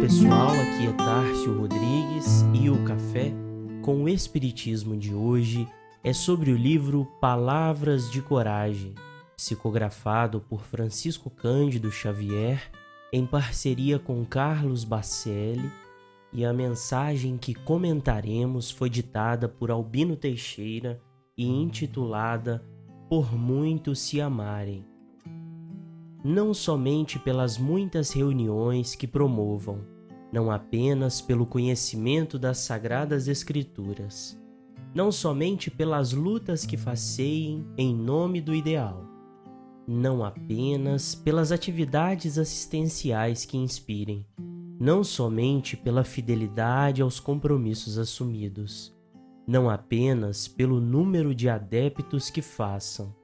[0.00, 3.32] pessoal, aqui é Tárcio Rodrigues e o café
[3.82, 5.68] com o Espiritismo de hoje
[6.04, 8.94] é sobre o livro Palavras de Coragem,
[9.36, 12.70] psicografado por Francisco Cândido Xavier
[13.12, 15.70] em parceria com Carlos Bacelli,
[16.32, 21.00] e a mensagem que comentaremos foi ditada por Albino Teixeira
[21.36, 22.64] e intitulada
[23.08, 24.91] Por Muitos Se Amarem
[26.24, 29.80] não somente pelas muitas reuniões que promovam,
[30.32, 34.40] não apenas pelo conhecimento das Sagradas Escrituras,
[34.94, 39.04] não somente pelas lutas que faceiem em nome do ideal,
[39.86, 44.24] não apenas pelas atividades assistenciais que inspirem,
[44.78, 48.96] não somente pela fidelidade aos compromissos assumidos,
[49.46, 53.14] não apenas pelo número de adeptos que façam,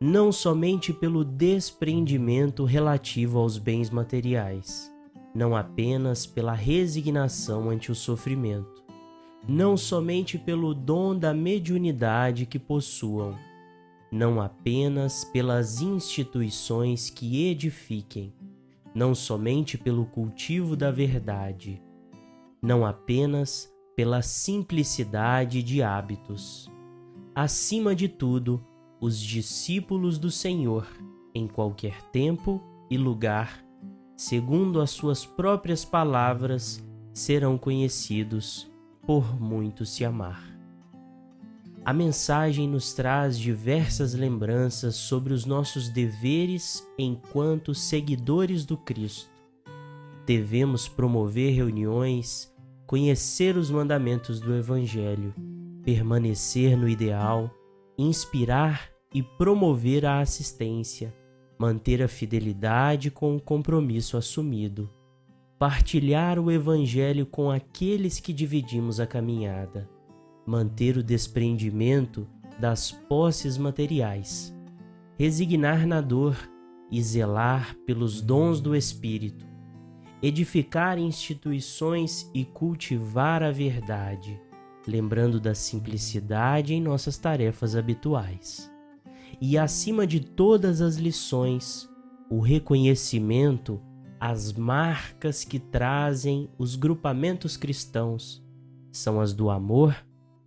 [0.00, 4.92] não somente pelo desprendimento relativo aos bens materiais,
[5.34, 8.84] não apenas pela resignação ante o sofrimento,
[9.48, 13.36] não somente pelo dom da mediunidade que possuam,
[14.10, 18.32] não apenas pelas instituições que edifiquem,
[18.94, 21.82] não somente pelo cultivo da verdade,
[22.62, 26.70] não apenas pela simplicidade de hábitos.
[27.34, 28.64] Acima de tudo,
[29.00, 30.86] os discípulos do Senhor,
[31.34, 33.64] em qualquer tempo e lugar,
[34.16, 38.70] segundo as suas próprias palavras, serão conhecidos
[39.06, 40.58] por muito se amar.
[41.84, 49.30] A mensagem nos traz diversas lembranças sobre os nossos deveres enquanto seguidores do Cristo.
[50.26, 52.52] Devemos promover reuniões,
[52.86, 55.32] conhecer os mandamentos do Evangelho,
[55.82, 57.50] permanecer no ideal,
[57.98, 61.12] inspirar e promover a assistência,
[61.58, 64.88] manter a fidelidade com o compromisso assumido,
[65.58, 69.90] partilhar o Evangelho com aqueles que dividimos a caminhada,
[70.46, 72.28] manter o desprendimento
[72.60, 74.54] das posses materiais,
[75.18, 76.36] resignar na dor
[76.92, 79.44] e zelar pelos dons do Espírito,
[80.22, 84.40] edificar instituições e cultivar a verdade
[84.88, 88.72] lembrando da simplicidade em nossas tarefas habituais.
[89.38, 91.86] E acima de todas as lições,
[92.30, 93.80] o reconhecimento
[94.18, 98.42] as marcas que trazem os grupamentos cristãos
[98.90, 99.94] são as do amor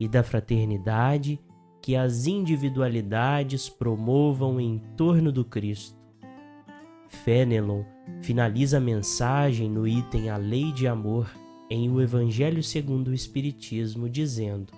[0.00, 1.38] e da fraternidade
[1.80, 5.96] que as individualidades promovam em torno do Cristo.
[7.06, 7.84] Fenelon
[8.22, 11.30] finaliza a mensagem no item A Lei de Amor
[11.72, 14.74] em O Evangelho segundo o Espiritismo, dizendo: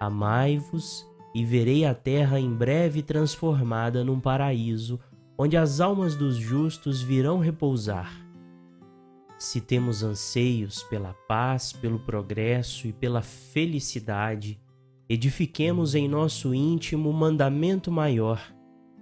[0.00, 4.98] Amai-vos e verei a terra em breve transformada num paraíso,
[5.38, 8.12] onde as almas dos justos virão repousar.
[9.38, 14.58] Se temos anseios pela paz, pelo progresso e pela felicidade,
[15.08, 18.40] edifiquemos em nosso íntimo o mandamento maior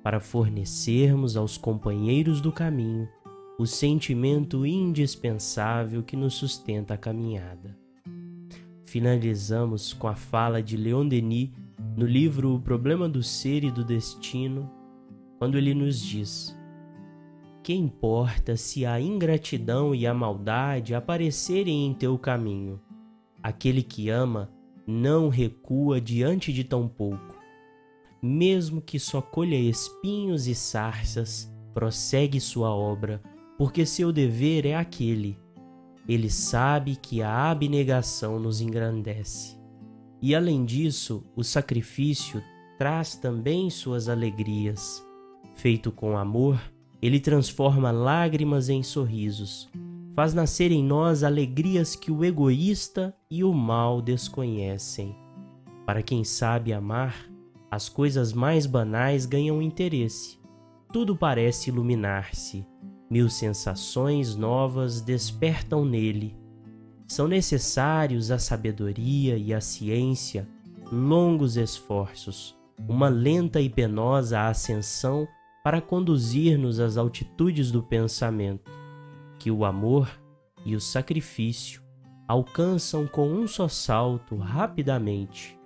[0.02, 3.08] para fornecermos aos companheiros do caminho
[3.56, 7.78] o sentimento indispensável que nos sustenta a caminhada.
[8.84, 11.50] Finalizamos com a fala de Leon Denis
[11.96, 14.68] no livro O Problema do Ser e do Destino,
[15.38, 16.56] quando ele nos diz:
[17.62, 22.80] Que importa se a ingratidão e a maldade aparecerem em teu caminho?
[23.40, 24.50] Aquele que ama
[24.84, 27.36] não recua diante de tão pouco.
[28.20, 33.22] Mesmo que só colha espinhos e sarças, prossegue sua obra
[33.56, 35.38] porque seu dever é aquele.
[36.08, 39.56] Ele sabe que a abnegação nos engrandece.
[40.20, 42.42] E além disso, o sacrifício
[42.78, 45.04] traz também suas alegrias.
[45.54, 46.60] Feito com amor,
[47.00, 49.70] ele transforma lágrimas em sorrisos,
[50.14, 55.14] faz nascer em nós alegrias que o egoísta e o mal desconhecem.
[55.86, 57.30] Para quem sabe amar,
[57.70, 60.38] as coisas mais banais ganham interesse.
[60.92, 62.66] Tudo parece iluminar-se
[63.10, 66.36] Mil sensações novas despertam nele.
[67.06, 70.48] São necessários a sabedoria e a ciência,
[70.90, 72.56] longos esforços,
[72.88, 75.28] uma lenta e penosa ascensão
[75.62, 78.70] para conduzir-nos às altitudes do pensamento,
[79.38, 80.10] que o amor
[80.64, 81.82] e o sacrifício
[82.26, 85.58] alcançam com um só salto rapidamente.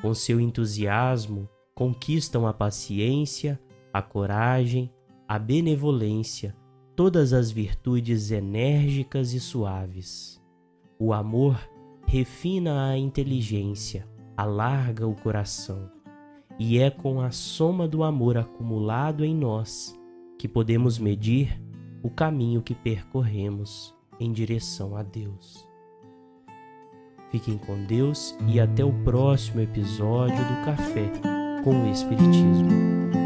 [0.00, 3.60] Com seu entusiasmo, conquistam a paciência,
[3.92, 4.92] a coragem,
[5.26, 6.56] a benevolência,
[6.94, 10.40] todas as virtudes enérgicas e suaves.
[10.98, 11.58] O amor
[12.06, 14.06] refina a inteligência,
[14.36, 15.90] alarga o coração,
[16.58, 19.98] e é com a soma do amor acumulado em nós
[20.38, 21.60] que podemos medir
[22.02, 23.94] o caminho que percorremos.
[24.20, 25.66] em direção a Deus.
[27.30, 31.10] Fiquem com Deus e até o próximo episódio do Café
[31.64, 33.19] com o Espiritismo.